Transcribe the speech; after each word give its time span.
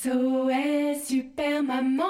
SOS 0.00 1.06
Super 1.06 1.62
Maman 1.62 2.04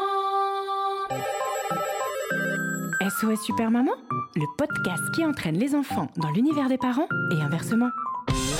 SOS 3.00 3.40
Super 3.46 3.70
Maman, 3.70 3.92
le 4.36 4.44
podcast 4.58 5.02
qui 5.14 5.24
entraîne 5.24 5.56
les 5.56 5.74
enfants 5.74 6.08
dans 6.16 6.30
l'univers 6.30 6.68
des 6.68 6.76
parents 6.76 7.08
et 7.32 7.40
inversement. 7.40 7.88
Maman, 8.28 8.58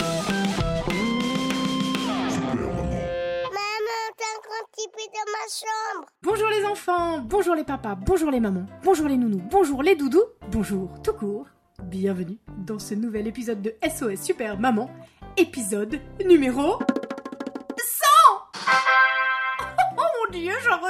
t'as 4.16 4.24
un 4.24 4.41
grand 4.45 4.64
petit 4.72 4.88
peu 4.95 5.02
dans 5.12 5.28
ma 5.33 5.45
chambre. 5.50 6.06
Bonjour 6.22 6.48
les 6.48 6.64
enfants, 6.64 7.19
bonjour 7.19 7.55
les 7.55 7.64
papas, 7.64 7.97
bonjour 7.97 8.30
les 8.30 8.41
mamans, 8.41 8.66
bonjour 8.83 9.08
les 9.08 9.19
nounous, 9.19 9.42
bonjour 9.50 9.83
les 9.83 9.95
doudous, 9.95 10.24
bonjour 10.50 10.88
tout 11.02 11.12
court. 11.12 11.48
Bienvenue 11.83 12.38
dans 12.66 12.78
ce 12.78 12.95
nouvel 12.95 13.27
épisode 13.27 13.60
de 13.60 13.74
SOS 13.83 14.22
Super 14.22 14.58
Maman, 14.58 14.88
épisode 15.36 16.00
numéro 16.24 16.78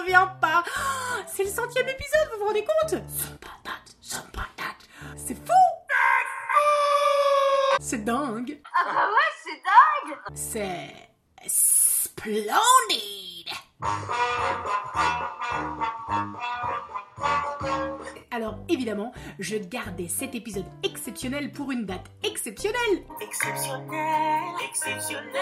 reviens 0.00 0.26
pas. 0.40 0.64
C'est 1.26 1.44
le 1.44 1.50
centième 1.50 1.88
épisode, 1.88 2.28
vous 2.32 2.38
vous 2.40 2.46
rendez 2.46 2.64
compte? 2.64 3.02
C'est 5.16 5.34
fou! 5.34 5.52
C'est 7.80 8.04
dingue. 8.04 8.60
Ah 8.74 9.08
ouais, 9.08 9.32
c'est 9.42 9.62
dingue. 9.64 10.18
C'est 10.34 10.94
splendide! 11.46 12.58
Alors 18.30 18.58
évidemment, 18.68 19.12
je 19.38 19.56
gardais 19.56 20.08
cet 20.08 20.34
épisode 20.34 20.66
exceptionnel 20.82 21.50
pour 21.52 21.70
une 21.70 21.86
date 21.86 22.06
exceptionnelle. 22.22 23.04
Exceptionnel, 23.20 24.42
exceptionnel. 24.68 25.32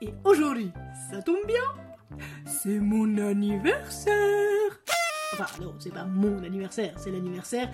Et 0.00 0.12
aujourd'hui, 0.24 0.72
ça 1.10 1.22
tombe 1.22 1.46
bien, 1.46 1.62
c'est 2.66 2.80
mon 2.80 3.16
anniversaire 3.18 4.12
Enfin 5.34 5.46
non, 5.62 5.74
c'est 5.78 5.92
pas 5.94 6.04
mon 6.04 6.42
anniversaire, 6.42 6.94
c'est 6.96 7.12
l'anniversaire 7.12 7.70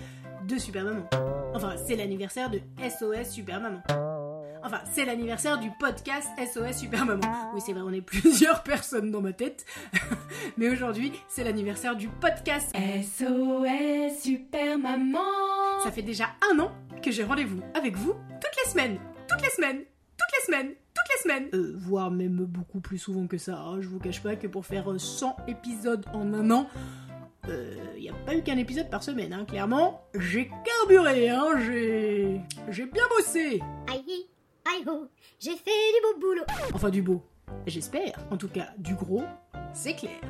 de 0.46 0.58
Super 0.58 0.84
Maman. 0.84 1.08
Enfin, 1.54 1.76
c'est 1.86 1.96
l'anniversaire 1.96 2.50
de 2.50 2.60
SOS 2.78 3.30
Super 3.30 3.60
Maman. 3.60 3.82
Enfin, 4.62 4.80
c'est 4.92 5.06
l'anniversaire 5.06 5.58
du 5.58 5.70
podcast 5.80 6.28
SOS 6.38 6.78
Super 6.80 7.06
Maman. 7.06 7.22
Oui, 7.54 7.62
c'est 7.64 7.72
vrai, 7.72 7.82
on 7.82 7.92
est 7.92 8.00
plusieurs 8.06 8.62
personnes 8.62 9.10
dans 9.10 9.22
ma 9.22 9.32
tête. 9.32 9.64
Mais 10.58 10.68
aujourd'hui, 10.68 11.12
c'est 11.28 11.44
l'anniversaire 11.44 11.96
du 11.96 12.08
podcast 12.08 12.70
SOS 13.02 14.20
Super 14.20 14.78
Maman. 14.78 15.20
Ça 15.84 15.90
fait 15.90 16.02
déjà 16.02 16.30
un 16.52 16.58
an 16.58 16.72
que 17.02 17.10
j'ai 17.10 17.24
rendez-vous 17.24 17.60
avec 17.74 17.96
vous 17.96 18.12
toutes 18.12 18.64
les 18.64 18.70
semaines. 18.70 18.98
Toutes 19.28 19.42
les 19.42 19.50
semaines. 19.50 19.78
Toutes 19.78 20.38
les 20.38 20.44
semaines. 20.52 20.74
Semaines. 21.22 21.48
Euh, 21.54 21.74
voire 21.76 22.10
même 22.10 22.44
beaucoup 22.44 22.80
plus 22.80 22.98
souvent 22.98 23.26
que 23.26 23.38
ça. 23.38 23.58
hein. 23.58 23.80
Je 23.80 23.88
vous 23.88 23.98
cache 23.98 24.22
pas 24.22 24.36
que 24.36 24.46
pour 24.46 24.66
faire 24.66 24.90
euh, 24.90 24.98
100 24.98 25.36
épisodes 25.48 26.04
en 26.12 26.32
un 26.34 26.50
an, 26.50 26.66
il 27.96 28.00
n'y 28.02 28.08
a 28.08 28.14
pas 28.24 28.34
eu 28.36 28.42
qu'un 28.42 28.56
épisode 28.56 28.88
par 28.90 29.02
semaine, 29.02 29.32
hein, 29.32 29.44
clairement. 29.44 30.02
J'ai 30.18 30.50
carburé, 30.64 31.28
hein, 31.28 31.46
j'ai... 31.66 32.40
J'ai 32.70 32.86
bien 32.86 33.02
bossé. 33.16 33.60
Aïe, 33.90 34.26
aïe, 34.64 34.84
oh, 34.88 35.06
j'ai 35.40 35.50
fait 35.56 35.70
du 35.70 36.14
beau 36.14 36.20
boulot. 36.20 36.42
Enfin 36.72 36.88
du 36.90 37.02
beau. 37.02 37.22
J'espère. 37.66 38.18
En 38.30 38.36
tout 38.36 38.48
cas, 38.48 38.68
du 38.78 38.94
gros, 38.94 39.24
c'est 39.74 39.94
clair. 39.94 40.20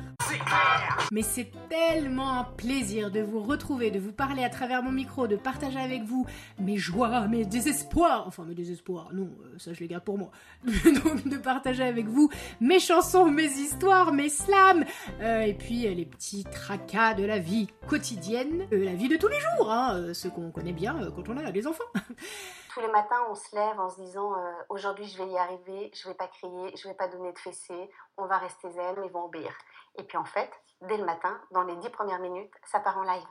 Mais 1.11 1.21
c'est 1.21 1.51
tellement 1.69 2.39
un 2.39 2.43
plaisir 2.43 3.11
de 3.11 3.21
vous 3.21 3.41
retrouver, 3.41 3.91
de 3.91 3.99
vous 3.99 4.11
parler 4.11 4.43
à 4.43 4.49
travers 4.49 4.81
mon 4.81 4.91
micro, 4.91 5.27
de 5.27 5.35
partager 5.35 5.79
avec 5.79 6.03
vous 6.03 6.25
mes 6.59 6.77
joies, 6.77 7.27
mes 7.27 7.45
désespoirs. 7.45 8.25
Enfin, 8.27 8.45
mes 8.45 8.55
désespoirs, 8.55 9.09
non, 9.13 9.29
euh, 9.43 9.57
ça 9.57 9.73
je 9.73 9.79
les 9.79 9.87
garde 9.87 10.03
pour 10.03 10.17
moi. 10.17 10.31
Donc 10.65 11.27
de 11.27 11.37
partager 11.37 11.83
avec 11.83 12.07
vous 12.07 12.29
mes 12.61 12.79
chansons, 12.79 13.29
mes 13.29 13.45
histoires, 13.45 14.13
mes 14.13 14.29
slams, 14.29 14.85
euh, 15.21 15.41
et 15.41 15.53
puis 15.53 15.87
euh, 15.87 15.93
les 15.93 16.05
petits 16.05 16.45
tracas 16.45 17.13
de 17.13 17.23
la 17.25 17.39
vie 17.39 17.67
quotidienne, 17.87 18.65
euh, 18.71 18.85
la 18.85 18.95
vie 18.95 19.09
de 19.09 19.17
tous 19.17 19.27
les 19.27 19.39
jours, 19.39 19.71
hein, 19.71 20.13
ce 20.13 20.27
qu'on 20.27 20.51
connaît 20.51 20.73
bien 20.73 20.97
quand 21.15 21.29
on 21.29 21.37
a 21.37 21.51
des 21.51 21.67
enfants. 21.67 21.83
Tous 22.73 22.79
les 22.81 22.91
matins, 22.91 23.21
on 23.29 23.35
se 23.35 23.55
lève 23.55 23.79
en 23.79 23.87
se 23.87 24.01
disant 24.01 24.33
euh, 24.33 24.51
aujourd'hui 24.69 25.05
je 25.05 25.17
vais 25.19 25.29
y 25.29 25.37
arriver, 25.37 25.91
je 25.93 26.07
vais 26.07 26.15
pas 26.15 26.27
crier, 26.27 26.75
je 26.75 26.87
vais 26.87 26.95
pas 26.95 27.07
donner 27.07 27.31
de 27.31 27.37
fessées, 27.37 27.89
on 28.17 28.25
va 28.25 28.39
rester 28.39 28.71
zen, 28.71 28.95
ils 29.05 29.11
vont 29.11 29.25
obéir. 29.25 29.51
Et 29.99 30.03
puis 30.03 30.17
en 30.17 30.25
fait, 30.25 30.49
dès 30.87 30.97
le 30.97 31.05
matin, 31.05 31.39
dans 31.51 31.61
les 31.61 31.75
dix 31.75 31.89
premières 31.89 32.19
minutes, 32.19 32.51
ça 32.65 32.79
part 32.79 32.97
en 32.97 33.03
live. 33.03 33.23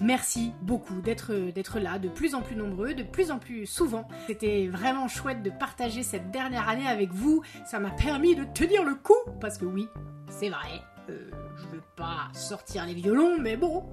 Merci 0.00 0.52
beaucoup 0.62 1.00
d'être 1.02 1.32
d'être 1.52 1.78
là, 1.78 2.00
de 2.00 2.08
plus 2.08 2.34
en 2.34 2.42
plus 2.42 2.56
nombreux, 2.56 2.94
de 2.94 3.04
plus 3.04 3.30
en 3.30 3.38
plus 3.38 3.64
souvent. 3.64 4.08
C'était 4.26 4.66
vraiment 4.66 5.06
chouette 5.06 5.44
de 5.44 5.50
partager 5.50 6.02
cette 6.02 6.32
dernière 6.32 6.68
année 6.68 6.88
avec 6.88 7.12
vous. 7.12 7.44
Ça 7.64 7.78
m'a 7.78 7.90
permis 7.90 8.34
de 8.34 8.44
tenir 8.44 8.82
le 8.82 8.96
coup 8.96 9.14
parce 9.40 9.56
que 9.56 9.66
oui, 9.66 9.88
c'est 10.28 10.48
vrai. 10.48 10.82
euh, 11.10 11.30
je 11.56 11.66
veux 11.68 11.82
pas 11.94 12.28
sortir 12.32 12.86
les 12.86 12.94
violons, 12.94 13.38
mais 13.38 13.56
bon, 13.56 13.92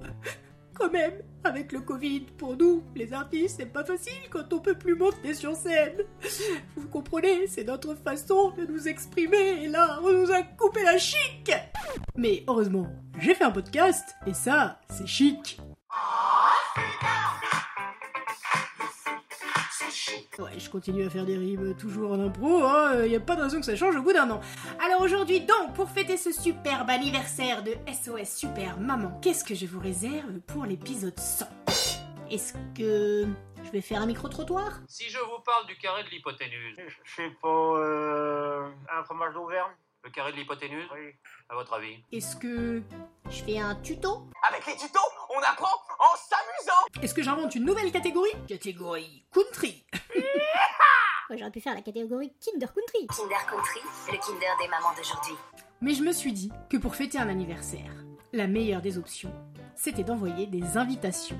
quand 0.74 0.90
même, 0.90 1.22
avec 1.44 1.72
le 1.72 1.80
Covid, 1.80 2.20
pour 2.38 2.56
nous, 2.56 2.82
les 2.94 3.12
artistes, 3.12 3.56
c'est 3.58 3.66
pas 3.66 3.84
facile 3.84 4.12
quand 4.30 4.52
on 4.52 4.60
peut 4.60 4.76
plus 4.76 4.94
monter 4.94 5.34
sur 5.34 5.54
scène. 5.56 6.02
Vous 6.76 6.88
comprenez, 6.88 7.46
c'est 7.46 7.64
notre 7.64 7.94
façon 7.94 8.50
de 8.50 8.64
nous 8.66 8.88
exprimer 8.88 9.64
et 9.64 9.68
là, 9.68 9.98
on 10.02 10.12
nous 10.12 10.30
a 10.30 10.42
coupé 10.42 10.82
la 10.84 10.98
chic. 10.98 11.52
Mais 12.16 12.44
heureusement, 12.48 12.86
j'ai 13.18 13.34
fait 13.34 13.44
un 13.44 13.50
podcast 13.50 14.14
et 14.26 14.34
ça, 14.34 14.80
c'est 14.90 15.06
chic. 15.06 15.58
Ouais, 20.38 20.58
je 20.58 20.70
continue 20.70 21.04
à 21.06 21.10
faire 21.10 21.24
des 21.26 21.36
rimes 21.36 21.74
toujours 21.76 22.12
en 22.12 22.20
impro, 22.20 22.64
hein, 22.64 23.04
y 23.04 23.14
a 23.16 23.20
pas 23.20 23.36
de 23.36 23.42
raison 23.42 23.60
que 23.60 23.66
ça 23.66 23.76
change 23.76 23.96
au 23.96 24.02
bout 24.02 24.12
d'un 24.12 24.30
an. 24.30 24.40
Alors 24.84 25.00
aujourd'hui, 25.02 25.40
donc, 25.40 25.74
pour 25.74 25.88
fêter 25.90 26.16
ce 26.16 26.32
superbe 26.32 26.88
anniversaire 26.90 27.62
de 27.62 27.74
SOS 27.86 28.30
Super 28.36 28.78
Maman, 28.78 29.18
qu'est-ce 29.22 29.44
que 29.44 29.54
je 29.54 29.66
vous 29.66 29.80
réserve 29.80 30.40
pour 30.46 30.64
l'épisode 30.64 31.18
100 31.18 31.46
Est-ce 32.30 32.54
que 32.76 33.26
je 33.64 33.70
vais 33.70 33.80
faire 33.82 34.00
un 34.02 34.06
micro-trottoir? 34.06 34.80
Si 34.88 35.08
je 35.10 35.18
vous 35.18 35.40
parle 35.44 35.66
du 35.66 35.76
carré 35.76 36.02
de 36.04 36.08
l'hypoténuse, 36.08 36.76
Je 37.04 37.12
sais 37.14 37.30
pas, 37.40 37.48
euh, 37.48 38.68
un 38.92 39.04
fromage 39.04 39.34
d'Auvergne. 39.34 39.72
Le 40.04 40.10
carré 40.10 40.32
de 40.32 40.36
l'hypoténuse, 40.38 40.88
Oui. 40.92 41.12
à 41.48 41.54
votre 41.54 41.74
avis? 41.74 42.02
Est-ce 42.10 42.34
que 42.34 42.82
je 43.30 43.42
fais 43.44 43.58
un 43.60 43.76
tuto? 43.76 44.26
Avec 44.48 44.66
les 44.66 44.74
tutos, 44.74 44.98
on 45.30 45.38
apprend 45.38 45.68
en 46.02 46.16
s'amusant 46.16 47.02
Est-ce 47.02 47.14
que 47.14 47.22
j'invente 47.22 47.54
une 47.54 47.64
nouvelle 47.64 47.92
catégorie? 47.92 48.32
Catégorie 48.48 49.24
country 49.32 49.84
J'aurais 51.30 51.50
pu 51.50 51.60
faire 51.60 51.74
la 51.74 51.80
catégorie 51.80 52.32
Kinder 52.44 52.66
Country. 52.66 53.06
Kinder 53.06 53.46
Country, 53.48 53.80
le 54.08 54.18
Kinder 54.18 54.54
des 54.60 54.68
mamans 54.68 54.94
d'aujourd'hui. 54.96 55.34
Mais 55.80 55.94
je 55.94 56.02
me 56.02 56.12
suis 56.12 56.32
dit 56.32 56.52
que 56.68 56.76
pour 56.76 56.94
fêter 56.94 57.18
un 57.18 57.28
anniversaire, 57.28 57.90
la 58.34 58.46
meilleure 58.46 58.82
des 58.82 58.98
options, 58.98 59.32
c'était 59.74 60.04
d'envoyer 60.04 60.46
des 60.46 60.76
invitations. 60.76 61.38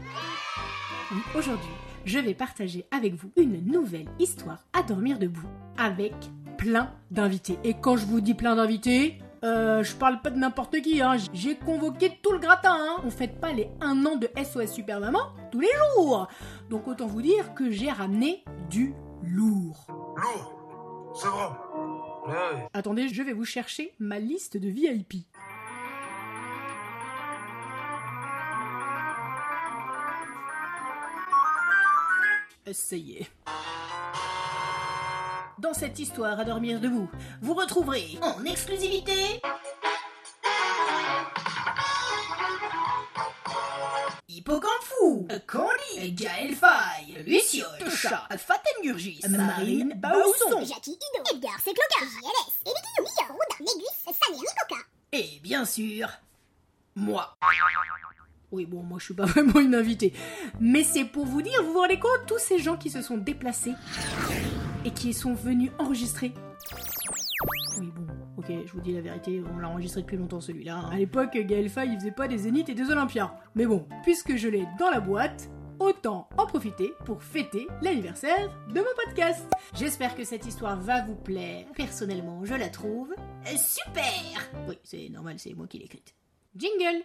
Oui, 1.11 1.21
aujourd'hui, 1.37 1.75
je 2.07 2.19
vais 2.19 2.33
partager 2.33 2.87
avec 2.91 3.15
vous 3.15 3.33
une 3.37 3.63
nouvelle 3.67 4.09
histoire 4.19 4.65
à 4.73 4.83
dormir 4.83 5.19
debout, 5.19 5.49
avec 5.77 6.15
plein 6.57 6.91
d'invités. 7.11 7.59
Et 7.63 7.75
quand 7.75 7.97
je 7.99 8.07
vous 8.07 8.23
dis 8.23 8.35
plein 8.35 8.57
d'invités, 8.57 9.19
euh, 9.45 9.83
je 9.83 9.95
parle 9.97 10.21
pas 10.21 10.31
de 10.31 10.39
n'importe 10.39 10.81
qui, 10.83 11.03
hein. 11.03 11.17
J'ai 11.33 11.57
convoqué 11.57 12.19
tout 12.23 12.33
le 12.33 12.39
gratin, 12.39 12.77
hein. 12.79 13.03
On 13.05 13.11
fête 13.11 13.41
pas 13.41 13.53
les 13.53 13.69
un 13.81 14.07
an 14.07 14.17
de 14.17 14.29
SOS 14.37 14.73
Super 14.73 15.01
Maman 15.01 15.33
tous 15.51 15.61
les 15.61 15.71
jours. 15.97 16.29
Donc 16.71 16.87
autant 16.87 17.07
vous 17.07 17.23
dire 17.23 17.55
que 17.55 17.71
j'ai 17.71 17.91
ramené 17.91 18.45
du 18.71 18.95
lourd. 19.23 19.87
Lourd, 20.17 21.13
c'est 21.15 21.29
vrai. 21.29 21.49
Ouais. 22.27 22.69
Attendez, 22.73 23.09
je 23.09 23.23
vais 23.23 23.33
vous 23.33 23.45
chercher 23.45 23.95
ma 23.99 24.19
liste 24.21 24.57
de 24.57 24.69
VIP. 24.69 25.27
Ça 32.73 32.97
y 32.97 33.17
est. 33.17 33.31
Dans 35.63 35.73
cette 35.73 36.01
histoire 36.01 36.41
à 36.41 36.45
dormir 36.45 36.81
debout, 36.81 37.09
vous 37.41 37.55
retrouverez 37.55 38.19
en 38.21 38.45
exclusivité 38.45 39.41
Hippocampfou, 44.29 45.29
Candy, 45.47 46.11
Gaël 46.15 46.57
Faye, 46.57 47.23
Luciole, 47.25 47.69
Tosha, 47.79 48.27
Fatengurgis, 48.37 49.21
Marine 49.29 49.93
Bausson, 49.95 50.65
Jackie 50.65 50.99
Hidon, 50.99 51.37
Edgar 51.37 51.61
Secloca, 51.61 52.01
JLS, 52.01 52.65
Guillaume, 52.65 53.07
Lior, 53.07 53.29
Roudin, 53.29 53.61
Négus, 53.61 54.03
Samir 54.05 54.41
Nicoca. 54.41 54.83
et 55.13 55.39
bien 55.45 55.65
sûr, 55.65 56.09
moi. 56.97 57.37
Oui, 58.51 58.67
bon, 58.67 58.83
moi 58.83 58.99
je 58.99 59.05
suis 59.05 59.15
pas 59.15 59.27
vraiment 59.27 59.61
une 59.61 59.77
invitée. 59.77 60.13
Mais 60.59 60.83
c'est 60.83 61.05
pour 61.05 61.25
vous 61.25 61.41
dire, 61.41 61.63
vous 61.63 61.73
vous 61.75 61.79
rendez 61.79 62.01
compte, 62.01 62.27
tous 62.27 62.41
ces 62.41 62.59
gens 62.59 62.77
qui 62.77 62.91
se 62.91 63.01
sont 63.01 63.17
déplacés 63.17 63.75
et 64.85 64.91
qui 64.91 65.13
sont 65.13 65.35
venus 65.35 65.71
enregistrer. 65.79 66.33
Oui, 67.79 67.91
bon, 67.95 68.07
ok, 68.37 68.53
je 68.67 68.73
vous 68.73 68.81
dis 68.81 68.93
la 68.93 69.01
vérité, 69.01 69.43
on 69.55 69.59
l'a 69.59 69.69
enregistré 69.69 70.03
depuis 70.03 70.17
longtemps 70.17 70.41
celui-là. 70.41 70.85
À 70.91 70.97
l'époque, 70.97 71.37
Gaël 71.37 71.69
Faye, 71.69 71.91
il 71.93 71.99
faisait 71.99 72.11
pas 72.11 72.29
des 72.29 72.39
Zéniths 72.39 72.69
et 72.69 72.75
des 72.75 72.91
Olympias. 72.91 73.35
Mais 73.55 73.67
bon, 73.67 73.87
puisque 74.03 74.37
je 74.37 74.49
l'ai 74.49 74.67
dans 74.79 74.91
la 74.91 75.01
boîte, 75.01 75.49
autant 75.79 76.29
en 76.37 76.47
profiter 76.47 76.93
pour 77.05 77.23
fêter 77.23 77.67
l'anniversaire 77.81 78.51
de 78.69 78.81
mon 78.81 78.87
podcast. 79.05 79.47
J'espère 79.75 80.15
que 80.15 80.25
cette 80.25 80.47
histoire 80.47 80.79
va 80.79 81.03
vous 81.03 81.17
plaire. 81.17 81.67
Personnellement, 81.75 82.45
je 82.45 82.55
la 82.55 82.69
trouve 82.69 83.15
super. 83.57 84.51
Oui, 84.69 84.79
c'est 84.85 85.09
normal, 85.09 85.39
c'est 85.39 85.55
moi 85.55 85.67
qui 85.67 85.79
l'ai 85.79 85.87
écrite. 85.87 86.15
Jingle 86.55 87.03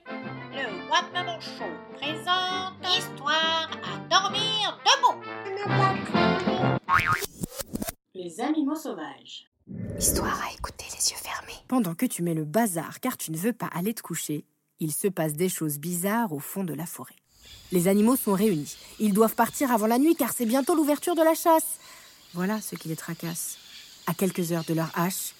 Le 0.52 0.90
What 0.90 1.10
Maman 1.14 1.40
Show 1.40 1.72
présente 1.96 2.74
Histoire 2.98 3.70
à 3.82 3.98
dormir 4.10 4.78
debout. 4.86 5.22
Les 8.28 8.42
animaux 8.42 8.76
sauvages. 8.76 9.46
Histoire 9.98 10.44
à 10.46 10.52
écouter 10.52 10.84
les 10.92 11.12
yeux 11.12 11.16
fermés. 11.16 11.64
Pendant 11.70 11.96
que 11.96 12.06
tu 12.06 12.24
mets 12.24 12.34
le 12.34 12.44
bazar 12.44 13.00
car 13.00 13.16
tu 13.16 13.32
ne 13.32 13.38
veux 13.38 13.54
pas 13.54 13.68
aller 13.68 13.94
te 13.94 14.02
coucher, 14.02 14.44
il 14.82 14.92
se 14.92 15.08
passe 15.08 15.32
des 15.32 15.48
choses 15.48 15.80
bizarres 15.80 16.34
au 16.34 16.40
fond 16.40 16.66
de 16.66 16.74
la 16.74 16.86
forêt. 16.86 17.16
Les 17.72 17.88
animaux 17.88 18.18
sont 18.18 18.34
réunis. 18.34 18.76
Ils 19.00 19.14
doivent 19.14 19.36
partir 19.36 19.72
avant 19.72 19.88
la 19.88 19.98
nuit 19.98 20.18
car 20.18 20.34
c'est 20.34 20.46
bientôt 20.46 20.76
l'ouverture 20.76 21.16
de 21.16 21.22
la 21.22 21.36
chasse. 21.36 21.80
Voilà 22.34 22.60
ce 22.60 22.76
qui 22.76 22.90
les 22.90 22.98
tracasse. 22.98 23.60
À 24.08 24.14
quelques 24.14 24.52
heures 24.52 24.66
de 24.66 24.74
leur 24.74 24.92
hache, 25.00 25.34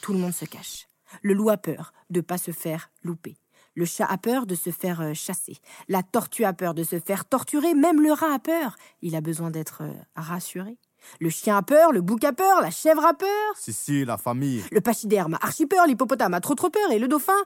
tout 0.00 0.14
le 0.14 0.18
monde 0.18 0.32
se 0.32 0.46
cache. 0.46 0.86
Le 1.20 1.34
loup 1.34 1.50
a 1.50 1.58
peur 1.58 1.92
de 2.08 2.22
pas 2.22 2.38
se 2.38 2.52
faire 2.52 2.90
louper. 3.02 3.36
Le 3.74 3.84
chat 3.84 4.06
a 4.06 4.16
peur 4.16 4.46
de 4.46 4.54
se 4.54 4.70
faire 4.70 5.02
euh, 5.02 5.12
chasser. 5.12 5.58
La 5.88 6.02
tortue 6.02 6.44
a 6.44 6.54
peur 6.54 6.72
de 6.72 6.84
se 6.84 7.00
faire 7.00 7.26
torturer. 7.26 7.74
Même 7.74 8.00
le 8.00 8.12
rat 8.12 8.32
a 8.32 8.38
peur. 8.38 8.76
Il 9.02 9.14
a 9.14 9.20
besoin 9.20 9.50
d'être 9.50 9.82
euh, 9.82 9.92
rassuré. 10.16 10.78
Le 11.20 11.30
chien 11.30 11.56
a 11.56 11.62
peur, 11.62 11.92
le 11.92 12.00
bouc 12.00 12.24
a 12.24 12.32
peur, 12.32 12.60
la 12.60 12.70
chèvre 12.70 13.04
a 13.04 13.14
peur. 13.14 13.28
Si, 13.56 13.72
si, 13.72 14.04
la 14.04 14.16
famille. 14.16 14.62
Le 14.70 14.80
pachyderme 14.80 15.34
a 15.34 15.38
archi 15.42 15.66
peur, 15.66 15.86
l'hippopotame 15.86 16.34
a 16.34 16.40
trop 16.40 16.54
trop 16.54 16.70
peur 16.70 16.90
et 16.92 16.98
le 16.98 17.08
dauphin, 17.08 17.40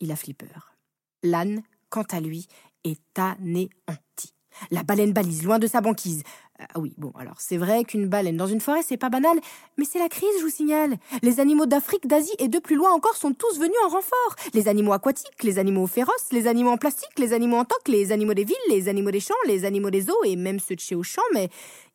il 0.00 0.10
a 0.12 0.16
flipper. 0.16 0.72
L'âne, 1.22 1.62
quant 1.88 2.04
à 2.10 2.20
lui, 2.20 2.48
est 2.84 3.18
anéanti. 3.18 4.34
La 4.70 4.82
baleine 4.82 5.12
balise, 5.12 5.44
loin 5.44 5.58
de 5.58 5.66
sa 5.66 5.80
banquise. 5.80 6.22
Ah 6.58 6.78
oui, 6.78 6.94
bon, 6.96 7.12
alors 7.18 7.40
c'est 7.40 7.56
vrai 7.56 7.84
qu'une 7.84 8.08
baleine 8.08 8.36
dans 8.36 8.46
une 8.46 8.60
forêt, 8.60 8.82
c'est 8.82 8.96
pas 8.96 9.08
banal, 9.08 9.40
mais 9.78 9.84
c'est 9.84 9.98
la 9.98 10.08
crise, 10.08 10.28
je 10.38 10.44
vous 10.44 10.50
signale. 10.50 10.96
Les 11.22 11.40
animaux 11.40 11.66
d'Afrique, 11.66 12.06
d'Asie 12.06 12.34
et 12.38 12.48
de 12.48 12.58
plus 12.58 12.76
loin 12.76 12.92
encore 12.92 13.16
sont 13.16 13.32
tous 13.32 13.58
venus 13.58 13.76
en 13.86 13.88
renfort. 13.88 14.36
Les 14.54 14.68
animaux 14.68 14.92
aquatiques, 14.92 15.42
les 15.42 15.58
animaux 15.58 15.86
féroces, 15.86 16.30
les 16.30 16.46
animaux 16.46 16.70
en 16.70 16.76
plastique, 16.76 17.18
les 17.18 17.32
animaux 17.32 17.56
en 17.56 17.64
toc, 17.64 17.88
les 17.88 18.12
animaux 18.12 18.34
des 18.34 18.44
villes, 18.44 18.56
les 18.68 18.88
animaux 18.88 19.10
des 19.10 19.20
champs, 19.20 19.34
les 19.46 19.64
animaux 19.64 19.90
des 19.90 20.08
eaux 20.10 20.24
et 20.24 20.36
même 20.36 20.60
ceux 20.60 20.76
de 20.76 20.80
chez 20.80 20.94
Auchan, 20.94 21.22
mais 21.32 21.48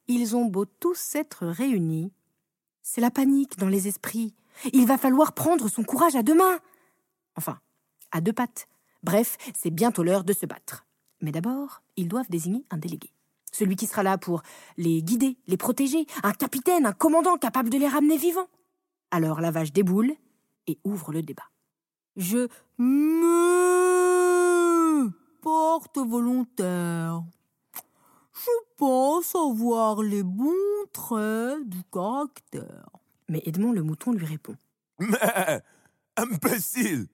ils 0.08 0.36
ont 0.36 0.46
beau 0.46 0.66
tous 0.66 1.16
être 1.16 1.46
réunis. 1.46 2.12
C'est 2.82 3.02
la 3.02 3.12
panique 3.12 3.58
dans 3.58 3.68
les 3.68 3.88
esprits. 3.88 4.34
Il 4.74 4.88
va 4.88 4.98
falloir 4.98 5.34
prendre 5.34 5.68
son 5.68 5.84
courage 5.84 6.16
à 6.16 6.24
deux 6.24 6.36
mains. 6.36 6.60
Enfin, 7.36 7.60
à 8.12 8.22
deux 8.22 8.34
pattes. 8.34 8.68
Bref, 9.04 9.38
c'est 9.56 9.70
bientôt 9.70 10.04
l'heure 10.04 10.24
de 10.24 10.34
se 10.34 10.46
battre. 10.46 10.86
Mais 11.22 11.32
d'abord, 11.32 11.82
ils 11.96 12.08
doivent 12.08 12.30
désigner 12.30 12.66
un 12.70 12.78
délégué. 12.78 13.12
Celui 13.52 13.76
qui 13.76 13.88
sera 13.88 14.04
là 14.04 14.18
pour 14.18 14.44
les 14.78 15.02
guider, 15.02 15.38
les 15.48 15.58
protéger, 15.58 16.06
un 16.24 16.32
capitaine, 16.34 16.86
un 16.86 16.94
commandant 16.94 17.38
capable 17.38 17.70
de 17.70 17.78
les 17.78 17.88
ramener 17.88 18.18
vivants. 18.18 18.50
Alors 19.12 19.42
la 19.42 19.52
vache 19.52 19.72
déboule 19.72 20.14
et 20.68 20.78
ouvre 20.84 21.12
le 21.12 21.22
débat. 21.22 21.50
Je 22.16 22.48
me 22.78 23.50
porte 25.42 25.98
volontaire. 25.98 27.24
Pense 28.78 29.36
avoir 29.36 30.02
les 30.02 30.24
bons 30.24 30.54
traits 30.94 31.68
du 31.68 31.84
caractère. 31.92 32.90
Mais 33.28 33.42
Edmond 33.46 33.74
le 33.74 33.84
mouton 33.84 34.14
lui 34.14 34.26
répond. 34.26 34.56
Mais, 35.00 35.62
imbécile 36.16 37.08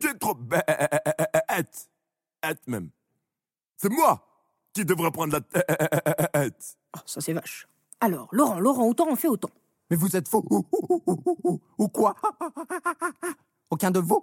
Tu 0.00 0.08
es 0.08 0.14
trop 0.14 0.34
bête 0.34 1.88
Bête 2.42 2.66
même. 2.66 2.90
C'est 3.76 3.90
moi 3.90 4.26
qui 4.72 4.84
devrais 4.84 5.10
prendre 5.10 5.32
la 5.32 5.40
tête 5.40 6.78
Ah, 6.92 7.02
ça 7.06 7.20
c'est 7.20 7.32
vache. 7.32 7.66
Alors, 8.00 8.28
Laurent, 8.32 8.60
Laurent, 8.60 8.86
autant 8.86 9.08
on 9.08 9.16
fait 9.16 9.28
autant. 9.28 9.50
Mais 9.90 9.96
vous 9.96 10.16
êtes 10.16 10.28
faux 10.28 10.44
ou, 10.48 11.88
quoi? 11.88 12.14
Aucun 13.70 13.90
de 13.90 13.98
vous 13.98 14.22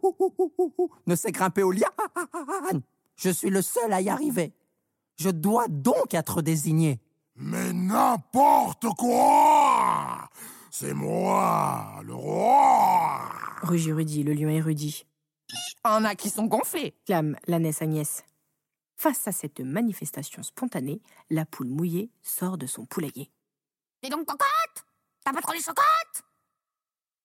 ne 1.05 1.15
sait 1.15 1.31
grimper 1.31 1.63
au 1.63 1.71
liane. 1.71 2.81
Je 3.15 3.29
suis 3.29 3.49
le 3.49 3.61
seul 3.61 3.91
à 3.91 4.01
y 4.01 4.09
arriver. 4.09 4.53
Je 5.17 5.29
dois 5.29 5.67
donc 5.67 6.13
être 6.13 6.41
désigné. 6.41 6.99
Mais 7.35 7.73
n'importe 7.73 8.85
quoi 8.97 10.29
C'est 10.71 10.93
moi, 10.93 12.01
le 12.03 12.13
roi 12.13 13.29
Rugit 13.63 13.93
Rudy, 13.93 14.23
le 14.23 14.33
lion 14.33 14.49
érudit. 14.49 15.05
En 15.83 16.03
a 16.03 16.15
qui 16.15 16.29
sont 16.29 16.45
gonflés. 16.45 16.95
Clame 17.05 17.35
l'ânesse 17.47 17.81
Agnès. 17.81 18.23
Face 18.95 19.27
à 19.27 19.31
cette 19.31 19.59
manifestation 19.59 20.43
spontanée, 20.43 21.01
la 21.29 21.45
poule 21.45 21.69
mouillée 21.69 22.11
sort 22.21 22.57
de 22.57 22.65
son 22.65 22.85
poulailler. 22.85 23.31
Dis 24.03 24.09
donc, 24.09 24.25
cocotte 24.25 24.85
T'as 25.23 25.33
pas 25.33 25.41
trop 25.41 25.53
les 25.53 25.61
chocottes 25.61 26.23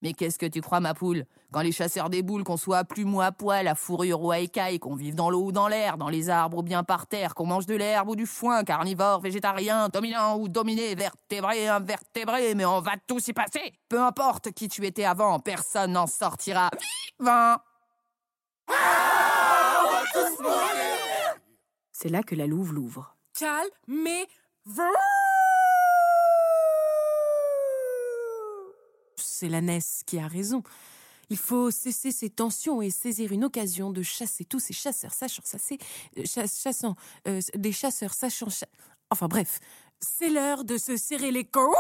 Mais 0.03 0.13
qu'est-ce 0.13 0.39
que 0.39 0.47
tu 0.47 0.61
crois, 0.61 0.81
ma 0.81 0.95
poule? 0.95 1.25
Quand 1.53 1.61
les 1.61 1.71
chasseurs 1.71 2.11
des 2.11 2.23
boules, 2.23 2.43
qu'on 2.43 2.57
soit 2.57 2.79
à 2.79 2.85
plume 2.85 3.15
ou 3.15 3.21
à 3.21 3.31
poil, 3.31 3.69
à 3.69 3.75
fourrure 3.75 4.21
ou 4.21 4.33
à 4.33 4.41
écaille, 4.41 4.81
qu'on 4.81 4.97
vive 4.97 5.15
dans 5.15 5.31
l'eau 5.31 5.45
ou 5.45 5.53
dans 5.53 5.69
l'air, 5.69 5.97
dans 5.97 6.09
les 6.09 6.29
arbres 6.29 6.59
ou 6.59 6.63
bien 6.63 6.83
par 6.83 7.07
terre, 7.07 7.35
qu'on 7.35 7.47
mange 7.47 7.67
de 7.67 7.77
l'herbe 7.77 8.09
ou 8.09 8.17
du 8.17 8.27
foin, 8.27 8.65
carnivore, 8.65 9.21
végétarien, 9.21 9.89
dominant 9.89 10.39
ou 10.39 10.49
dominé, 10.49 10.95
vertébré, 10.97 11.69
invertébré, 11.69 12.55
mais 12.55 12.65
on 12.65 12.81
va 12.81 12.93
tous 13.07 13.29
y 13.29 13.33
passer. 13.33 13.73
Peu 13.89 14.01
importe 14.01 14.51
qui 14.53 14.69
tu 14.69 14.85
étais 14.85 15.05
avant, 15.05 15.39
personne 15.39 15.93
n'en 15.93 16.07
sortira 16.07 16.69
vivant. 17.21 17.57
C'est 21.93 22.09
là 22.09 22.23
que 22.23 22.35
la 22.35 22.47
louve 22.47 22.73
l'ouvre. 22.73 23.15
Calmez-vous 23.39 24.83
C'est 29.43 29.49
la 29.49 29.61
Ness 29.61 30.03
qui 30.07 30.21
a 30.21 30.29
raison. 30.29 30.63
Il 31.29 31.37
faut 31.37 31.73
cesser 31.73 32.13
ces 32.13 32.31
tensions 32.31 32.81
et 32.81 32.91
saisir 32.91 33.33
une 33.33 33.43
occasion 33.43 33.91
de 33.91 34.01
chasser 34.01 34.45
tous 34.45 34.61
ces 34.61 34.73
chasseurs 34.73 35.13
sachant 35.13 35.43
chasser, 35.45 35.79
euh, 36.17 36.23
chass- 36.25 36.63
chassant, 36.63 36.95
euh, 37.27 37.41
des 37.57 37.73
chasseurs 37.73 38.15
sachant 38.15 38.49
cha- 38.51 38.69
Enfin 39.11 39.27
bref, 39.27 39.59
c'est 39.99 40.29
l'heure 40.31 40.63
de 40.63 40.79
se 40.79 40.97
serrer 40.97 41.33
les 41.33 41.45
coudes. 41.45 41.75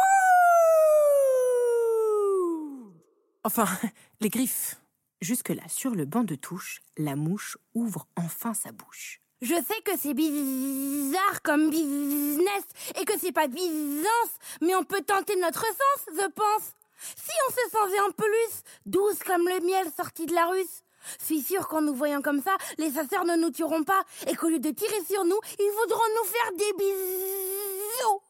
Enfin, 3.44 3.66
les 4.20 4.28
griffes. 4.28 4.80
Jusque-là, 5.20 5.62
sur 5.68 5.94
le 5.94 6.04
banc 6.04 6.24
de 6.24 6.34
touche, 6.34 6.80
la 6.96 7.14
mouche 7.14 7.58
ouvre 7.74 8.08
enfin 8.16 8.54
sa 8.54 8.72
bouche. 8.72 9.20
Je 9.40 9.54
sais 9.54 9.80
que 9.84 9.96
c'est 9.96 10.14
bizarre 10.14 11.42
comme 11.44 11.70
business 11.70 12.64
et 13.00 13.04
que 13.04 13.16
c'est 13.20 13.30
pas 13.30 13.46
business, 13.46 14.30
mais 14.60 14.74
on 14.74 14.82
peut 14.82 15.02
tenter 15.02 15.36
notre 15.36 15.64
sens, 15.64 16.06
je 16.16 16.28
pense. 16.32 16.74
Si 17.16 17.32
on 17.48 17.52
se 17.52 17.70
sentait 17.70 17.98
un 17.98 18.10
peu 18.10 18.24
plus 18.24 18.62
douce 18.86 19.18
comme 19.24 19.48
le 19.48 19.60
miel 19.60 19.86
sorti 19.96 20.26
de 20.26 20.34
la 20.34 20.46
russe, 20.46 20.82
suis 21.18 21.42
sûr 21.42 21.68
qu'en 21.68 21.82
nous 21.82 21.94
voyant 21.94 22.22
comme 22.22 22.40
ça, 22.42 22.56
les 22.78 22.92
chasseurs 22.92 23.24
ne 23.24 23.36
nous 23.36 23.50
tueront 23.50 23.84
pas 23.84 24.02
et 24.26 24.34
qu'au 24.34 24.48
lieu 24.48 24.58
de 24.58 24.70
tirer 24.70 25.04
sur 25.08 25.24
nous, 25.24 25.38
ils 25.58 25.72
voudront 25.80 26.00
nous 26.16 26.28
faire 26.28 26.52
des 26.56 26.72
bisous. 26.78 28.20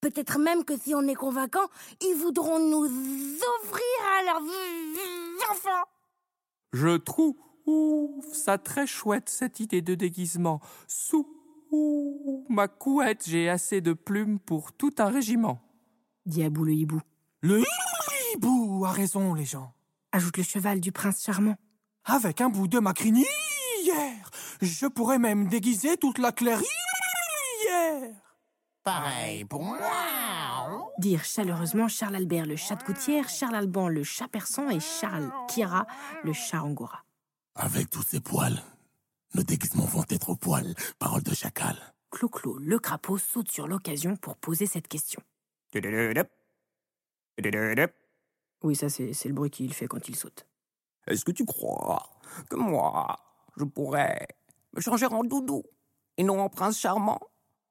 Peut-être 0.00 0.38
même 0.38 0.64
que 0.64 0.76
si 0.76 0.94
on 0.94 1.02
est 1.02 1.14
convaincant, 1.14 1.66
ils 2.00 2.14
voudront 2.14 2.58
nous 2.58 2.84
offrir 2.84 3.82
à 4.18 4.22
leurs 4.24 5.50
enfants. 5.50 5.88
Je 6.72 6.96
trouve 6.96 7.34
ça 8.32 8.58
très 8.58 8.86
chouette, 8.86 9.30
cette 9.30 9.60
idée 9.60 9.80
de 9.80 9.94
déguisement. 9.94 10.60
Sous 10.86 11.26
ma 12.48 12.68
couette, 12.68 13.24
j'ai 13.26 13.48
assez 13.48 13.80
de 13.80 13.94
plumes 13.94 14.38
pour 14.38 14.72
tout 14.72 14.94
un 14.98 15.08
régiment. 15.08 15.60
Dit 16.26 16.44
Abou 16.44 16.64
le 16.64 16.72
hibou. 16.72 17.00
Le 17.44 17.62
hibou 18.32 18.86
a 18.86 18.90
raison, 18.90 19.34
les 19.34 19.44
gens. 19.44 19.74
Ajoute 20.12 20.38
le 20.38 20.42
cheval 20.42 20.80
du 20.80 20.92
prince 20.92 21.22
charmant. 21.22 21.56
Avec 22.06 22.40
un 22.40 22.48
bout 22.48 22.68
de 22.68 22.78
ma 22.78 22.94
crinière, 22.94 23.26
je 24.62 24.86
pourrais 24.86 25.18
même 25.18 25.48
déguiser 25.48 25.98
toute 25.98 26.16
la 26.16 26.32
clairière. 26.32 26.64
Pareil 28.82 29.44
pour 29.44 29.62
moi 29.62 29.78
Dirent 30.96 31.24
chaleureusement 31.24 31.86
Charles 31.86 32.16
Albert 32.16 32.46
le 32.46 32.56
chat 32.56 32.76
de 32.76 32.84
gouttière, 32.84 33.28
Charles 33.28 33.56
Alban 33.56 33.88
le 33.88 34.04
chat 34.04 34.28
persan 34.28 34.70
et 34.70 34.80
Charles 34.80 35.30
Kira 35.46 35.86
le 36.22 36.32
chat 36.32 36.62
angora. 36.62 37.04
Avec 37.56 37.90
tous 37.90 38.04
ces 38.04 38.20
poils, 38.20 38.62
Nos 39.34 39.42
déguisements 39.42 39.84
vont 39.84 40.04
être 40.08 40.30
au 40.30 40.36
poil. 40.36 40.74
Parole 40.98 41.22
de 41.22 41.34
chacal. 41.34 41.76
Clo-Clo, 42.10 42.56
le 42.56 42.78
crapaud, 42.78 43.18
saute 43.18 43.50
sur 43.50 43.68
l'occasion 43.68 44.16
pour 44.16 44.38
poser 44.38 44.64
cette 44.64 44.88
question. 44.88 45.20
Oui, 48.62 48.76
ça, 48.76 48.88
c'est 48.88 49.12
c'est 49.12 49.28
le 49.28 49.34
bruit 49.34 49.50
qu'il 49.50 49.72
fait 49.74 49.86
quand 49.86 50.08
il 50.08 50.16
saute. 50.16 50.46
Est-ce 51.06 51.24
que 51.24 51.32
tu 51.32 51.44
crois 51.44 52.02
que 52.48 52.56
moi, 52.56 53.16
je 53.56 53.64
pourrais 53.64 54.26
me 54.74 54.80
changer 54.80 55.06
en 55.06 55.24
doudou 55.24 55.62
et 56.16 56.22
non 56.22 56.40
en 56.40 56.48
prince 56.48 56.78
charmant 56.78 57.20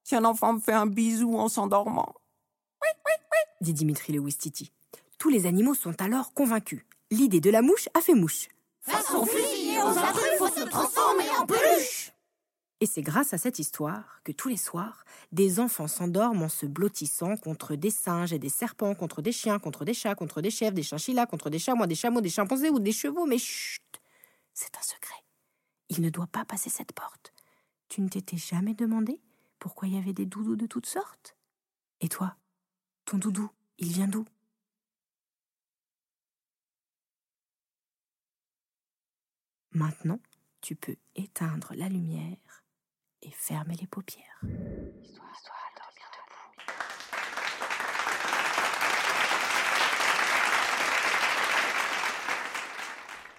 si 0.03 0.15
un 0.15 0.25
enfant 0.25 0.53
me 0.53 0.59
fait 0.59 0.73
un 0.73 0.85
bisou 0.85 1.37
en 1.37 1.49
s'endormant? 1.49 2.13
Dit 3.61 3.73
Dimitri 3.73 4.11
le 4.13 4.19
Ouistiti. 4.19 4.71
Tous 5.17 5.29
les 5.29 5.45
animaux 5.45 5.73
sont 5.73 6.01
alors 6.01 6.33
convaincus. 6.33 6.83
L'idée 7.11 7.39
de 7.39 7.49
la 7.49 7.61
mouche 7.61 7.87
a 7.93 8.01
fait 8.01 8.13
mouche. 8.13 8.49
Face 8.81 9.09
aux 9.13 9.23
et 9.23 10.37
faut 10.37 10.49
se 10.49 10.67
transformer 10.67 11.29
en 11.39 11.45
peluche 11.45 12.02
Et 12.79 12.85
c'est 12.85 13.01
grâce 13.01 13.33
à 13.33 13.37
cette 13.37 13.59
histoire 13.59 14.19
que 14.23 14.31
tous 14.31 14.49
les 14.49 14.57
soirs, 14.57 15.05
des 15.31 15.59
enfants 15.59 15.87
s'endorment 15.87 16.43
en 16.43 16.49
se 16.49 16.65
blottissant 16.65 17.37
contre 17.37 17.75
des 17.75 17.91
singes 17.91 18.33
et 18.33 18.39
des 18.39 18.49
serpents, 18.49 18.93
contre 18.93 19.21
des 19.21 19.31
chiens, 19.31 19.59
contre 19.59 19.85
des 19.85 19.93
chats, 19.93 20.15
contre 20.15 20.41
des 20.41 20.51
chèvres, 20.51 20.73
des 20.73 20.83
chinchillas, 20.83 21.25
contre 21.25 21.49
des 21.49 21.59
chamois, 21.59 21.87
des 21.87 21.95
chameaux, 21.95 22.21
des 22.21 22.29
chimpanzés 22.29 22.69
ou 22.69 22.79
des 22.79 22.91
chevaux. 22.91 23.25
Mais 23.25 23.37
chut 23.37 23.81
C'est 24.53 24.75
un 24.77 24.81
secret. 24.81 25.23
Il 25.89 26.01
ne 26.01 26.09
doit 26.09 26.27
pas 26.27 26.43
passer 26.45 26.69
cette 26.69 26.91
porte. 26.91 27.33
Tu 27.87 28.01
ne 28.01 28.09
t'étais 28.09 28.37
jamais 28.37 28.73
demandé 28.73 29.21
pourquoi 29.59 29.87
il 29.87 29.95
y 29.95 29.97
avait 29.97 30.13
des 30.13 30.25
doudous 30.25 30.55
de 30.55 30.65
toutes 30.65 30.87
sortes? 30.87 31.37
Et 32.01 32.09
toi, 32.09 32.35
ton 33.05 33.17
doudou, 33.17 33.49
il 33.77 33.93
vient 33.93 34.07
d'où? 34.07 34.25
Maintenant, 39.71 40.19
tu 40.61 40.75
peux 40.75 40.95
éteindre 41.15 41.73
la 41.75 41.89
lumière 41.89 42.62
et 43.23 43.31
fermer 43.31 43.75
les 43.79 43.87
paupières. 43.87 44.41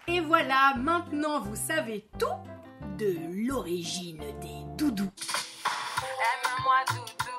Et 0.07 0.21
voilà, 0.21 0.75
maintenant 0.77 1.41
vous 1.41 1.57
savez 1.57 2.09
tout 2.19 2.27
de 2.99 3.17
l'origine 3.49 4.23
des 4.41 4.65
doudous. 4.77 5.11
Aime-moi 6.03 6.85
doudou, 6.89 7.39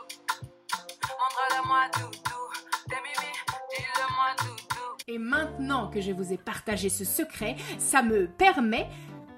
montre-le-moi 1.10 1.88
doudou, 1.94 2.42
t'es 2.90 2.96
mimi, 2.96 3.32
dis-le-moi 3.70 4.36
doudou. 4.40 4.98
Et 5.08 5.18
maintenant 5.18 5.90
que 5.90 6.02
je 6.02 6.12
vous 6.12 6.34
ai 6.34 6.38
partagé 6.38 6.90
ce 6.90 7.06
secret, 7.06 7.56
ça 7.78 8.02
me 8.02 8.28
permet 8.28 8.90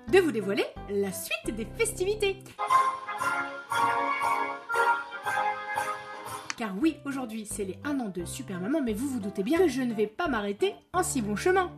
de 0.08 0.20
vous 0.20 0.32
dévoiler 0.32 0.66
la 0.90 1.12
suite 1.12 1.54
des 1.54 1.66
festivités. 1.78 2.42
Car 6.58 6.74
oui, 6.82 6.98
aujourd'hui 7.06 7.46
c'est 7.46 7.66
les 7.66 7.78
1 7.84 8.00
an 8.00 8.10
de 8.10 8.26
Super 8.26 8.60
Maman, 8.60 8.82
mais 8.82 8.94
vous 8.94 9.08
vous 9.08 9.20
doutez 9.20 9.44
bien 9.44 9.60
que 9.60 9.68
je 9.68 9.82
ne 9.84 9.94
vais 9.94 10.08
pas 10.08 10.28
m'arrêter 10.28 10.74
en 10.92 11.04
si 11.04 11.22
bon 11.22 11.36
chemin. 11.36 11.72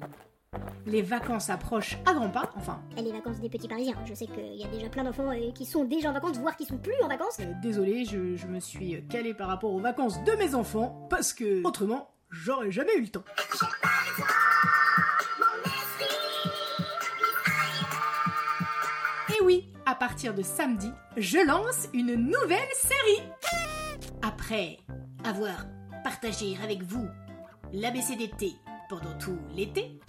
Les 0.86 1.02
vacances 1.02 1.50
approchent 1.50 1.98
à 2.06 2.14
grands 2.14 2.30
pas, 2.30 2.50
enfin, 2.56 2.82
Et 2.98 3.02
les 3.02 3.12
vacances 3.12 3.40
des 3.40 3.50
petits 3.50 3.68
parisiens. 3.68 3.96
Je 4.06 4.14
sais 4.14 4.26
qu'il 4.26 4.56
y 4.56 4.64
a 4.64 4.68
déjà 4.68 4.88
plein 4.90 5.04
d'enfants 5.04 5.30
euh, 5.32 5.52
qui 5.52 5.66
sont 5.66 5.84
déjà 5.84 6.10
en 6.10 6.14
vacances, 6.14 6.38
voire 6.38 6.56
qui 6.56 6.66
sont 6.66 6.78
plus 6.78 6.96
en 7.04 7.08
vacances. 7.08 7.38
euh, 7.42 7.52
désolé, 7.62 8.06
je, 8.06 8.36
je 8.36 8.48
me 8.48 8.60
suis 8.60 9.06
calé 9.10 9.34
par 9.34 9.48
rapport 9.50 9.72
aux 9.74 9.80
vacances 9.80 10.24
de 10.24 10.32
mes 10.38 10.56
enfants, 10.56 11.08
parce 11.10 11.34
que 11.34 11.62
autrement, 11.68 12.10
j'aurais 12.32 12.72
jamais 12.72 12.96
eu 12.98 13.02
le 13.02 13.10
temps. 13.10 13.24
Et 19.30 19.44
oui, 19.44 19.72
à 19.86 19.96
partir 19.96 20.34
de 20.34 20.42
samedi, 20.42 20.92
je 21.18 21.46
lance 21.46 21.88
une 21.94 22.16
nouvelle 22.16 22.60
série. 22.76 23.22
Après 24.50 24.80
avoir 25.26 25.68
partagé 26.04 26.58
avec 26.64 26.82
vous 26.82 27.08
l'ABCDT 27.72 28.56
pendant 28.90 29.16
tout 29.20 29.38
l'été, 29.54 30.00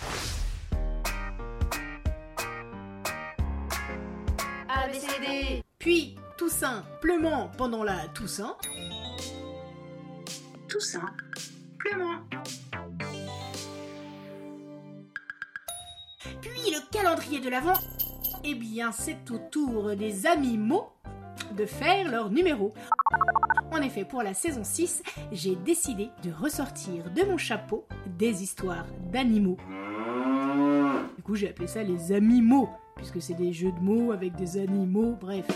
ABCD, 4.66 5.62
puis 5.78 6.16
tout 6.38 6.48
simplement 6.48 7.50
pendant 7.58 7.84
la 7.84 8.08
Toussaint, 8.14 8.56
tout 10.70 10.80
simplement. 10.80 12.20
Puis 16.40 16.70
le 16.70 16.90
calendrier 16.90 17.40
de 17.40 17.50
l'Avent, 17.50 17.78
eh 18.42 18.54
bien 18.54 18.90
c'est 18.90 19.30
au 19.30 19.36
tour 19.50 19.94
des 19.96 20.26
amis 20.26 20.56
mots 20.56 20.94
faire 21.66 22.10
leur 22.10 22.30
numéro. 22.30 22.72
En 23.72 23.80
effet, 23.82 24.04
pour 24.04 24.22
la 24.22 24.34
saison 24.34 24.62
6, 24.64 25.02
j'ai 25.32 25.56
décidé 25.56 26.10
de 26.24 26.32
ressortir 26.32 27.10
de 27.14 27.22
mon 27.22 27.36
chapeau 27.36 27.86
des 28.06 28.42
histoires 28.42 28.86
d'animaux. 29.12 29.56
Du 31.16 31.22
coup, 31.22 31.34
j'ai 31.36 31.50
appelé 31.50 31.66
ça 31.68 31.82
les 31.82 32.12
amis-mots, 32.12 32.68
puisque 32.96 33.22
c'est 33.22 33.34
des 33.34 33.52
jeux 33.52 33.72
de 33.72 33.80
mots 33.80 34.12
avec 34.12 34.34
des 34.36 34.58
animaux, 34.58 35.16
bref. 35.20 35.46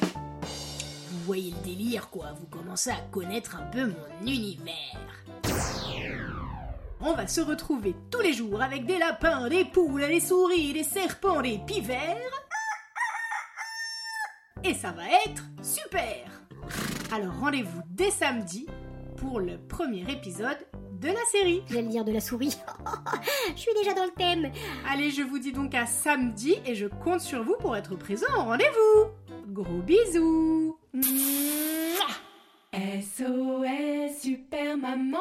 Vous 1.11 1.21
voyez 1.27 1.53
le 1.53 1.65
délire, 1.65 2.11
quoi, 2.11 2.27
vous 2.39 2.47
commencez 2.47 2.91
à 2.91 3.01
connaître 3.11 3.57
un 3.57 3.67
peu 3.67 3.87
mon 3.87 4.27
univers. 4.27 4.99
On 7.01 7.13
va 7.13 7.27
se 7.27 7.41
retrouver 7.41 7.95
tous 8.11 8.21
les 8.21 8.33
jours 8.33 8.63
avec 8.63 8.87
des 8.87 8.97
lapins, 8.99 9.49
des 9.49 9.65
poules, 9.67 10.07
des 10.07 10.21
souris, 10.21 10.73
des 10.73 10.85
serpents, 10.85 11.43
des 11.43 11.59
pivers. 11.67 12.17
Et 14.67 14.73
ça 14.73 14.93
va 14.93 15.03
être 15.27 15.45
super 15.63 16.25
Alors 17.13 17.35
rendez-vous 17.39 17.83
dès 17.91 18.11
samedi 18.11 18.67
pour 19.19 19.39
le 19.39 19.59
premier 19.59 20.11
épisode 20.11 20.57
de 21.01 21.09
la 21.09 21.25
série. 21.31 21.63
Je 21.69 21.75
vais 21.75 21.83
le 21.83 21.89
dire 21.89 22.05
de 22.05 22.13
la 22.13 22.21
souris. 22.21 22.57
Je 23.55 23.61
suis 23.61 23.75
déjà 23.75 23.93
dans 23.93 24.07
le 24.07 24.11
thème. 24.17 24.51
Allez, 24.89 25.11
je 25.11 25.21
vous 25.21 25.39
dis 25.39 25.53
donc 25.53 25.75
à 25.75 25.85
samedi 25.85 26.57
et 26.65 26.75
je 26.75 26.87
compte 26.87 27.21
sur 27.21 27.43
vous 27.45 27.57
pour 27.61 27.77
être 27.77 27.95
présent 27.97 28.27
au 28.39 28.45
rendez-vous. 28.45 29.11
Gros 29.53 29.83
bisous 29.83 30.79
SOS 32.73 34.23
Super 34.23 34.79
Maman 34.79 35.19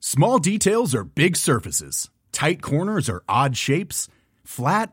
Small 0.00 0.38
details 0.38 0.94
are 0.94 1.04
big 1.04 1.36
surfaces. 1.36 2.08
Tight 2.32 2.62
corners 2.62 3.10
are 3.10 3.22
odd 3.28 3.56
shapes. 3.56 4.08
Flat, 4.44 4.92